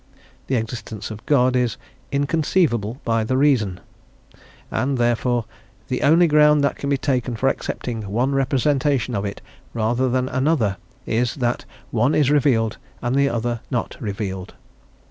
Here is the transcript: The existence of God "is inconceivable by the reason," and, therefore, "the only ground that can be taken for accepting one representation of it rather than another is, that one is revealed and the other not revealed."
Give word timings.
The 0.47 0.55
existence 0.55 1.11
of 1.11 1.23
God 1.27 1.55
"is 1.55 1.77
inconceivable 2.11 2.99
by 3.05 3.23
the 3.23 3.37
reason," 3.37 3.79
and, 4.71 4.97
therefore, 4.97 5.45
"the 5.89 6.01
only 6.01 6.25
ground 6.25 6.63
that 6.63 6.75
can 6.75 6.89
be 6.89 6.97
taken 6.97 7.35
for 7.35 7.47
accepting 7.47 8.09
one 8.09 8.33
representation 8.33 9.13
of 9.13 9.25
it 9.25 9.41
rather 9.75 10.09
than 10.09 10.27
another 10.27 10.77
is, 11.05 11.35
that 11.35 11.65
one 11.91 12.15
is 12.15 12.31
revealed 12.31 12.79
and 12.99 13.15
the 13.15 13.29
other 13.29 13.59
not 13.69 13.95
revealed." 13.99 14.55